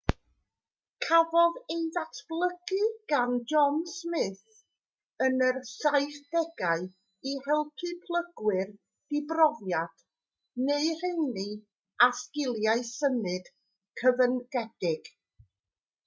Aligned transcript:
cafodd 1.05 1.57
ei 1.73 1.81
ddatblygu 1.97 2.79
gan 3.11 3.35
john 3.51 3.75
smith 3.91 4.57
yn 5.25 5.43
yr 5.49 5.59
1970au 5.73 6.87
i 7.33 7.35
helpu 7.49 7.91
plygwyr 8.09 8.73
dibrofiad 9.15 10.03
neu'r 10.71 10.99
rheiny 11.05 11.47
â 12.09 12.11
sgiliau 12.23 12.87
symud 12.93 13.53
cyfyngedig 14.03 15.13